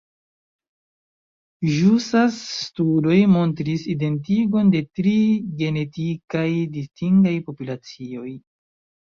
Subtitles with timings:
[1.73, 5.13] Ĵusaj studoj montris identigon de tri
[5.61, 6.47] genetikaj
[6.81, 8.29] distingaj populacioj.